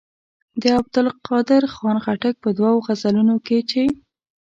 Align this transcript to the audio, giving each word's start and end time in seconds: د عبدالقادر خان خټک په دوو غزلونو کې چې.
د 0.61 0.63
عبدالقادر 0.79 1.61
خان 1.75 1.97
خټک 2.05 2.35
په 2.43 2.49
دوو 2.57 2.83
غزلونو 2.85 3.35
کې 3.47 3.59
چې. 3.69 3.83